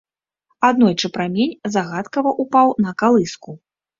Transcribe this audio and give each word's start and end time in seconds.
Аднойчы 0.69 1.09
прамень 1.17 1.51
загадкава 1.77 2.31
ўпаў 2.43 2.73
на 2.87 2.91
калыску. 3.03 3.51